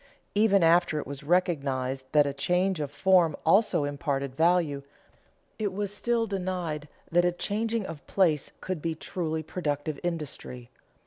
Even 0.33 0.63
after 0.63 0.97
it 0.97 1.05
was 1.05 1.21
recognized 1.21 2.05
that 2.11 2.25
a 2.25 2.33
change 2.33 2.79
of 2.79 2.89
form 2.89 3.35
also 3.45 3.83
imparted 3.83 4.33
value, 4.35 4.81
it 5.59 5.71
was 5.71 5.93
still 5.93 6.25
denied 6.25 6.87
that 7.11 7.23
a 7.23 7.31
changing 7.31 7.85
of 7.85 8.07
place 8.07 8.51
could 8.61 8.81
be 8.81 8.95
truly 8.95 9.43
productive 9.43 9.99
industry. 10.01 10.71